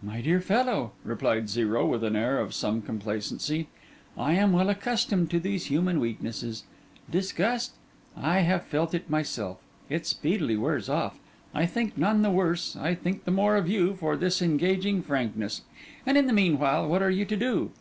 [0.00, 3.66] 'My dear fellow,' replied Zero, with an air of some complacency,
[4.16, 6.62] 'I am well accustomed to these human weaknesses.
[7.10, 7.72] Disgust?
[8.16, 9.58] I have felt it myself;
[9.90, 11.18] it speedily wears off.
[11.52, 15.62] I think none the worse, I think the more of you, for this engaging frankness.
[16.06, 17.72] And in the meanwhile, what are you to do?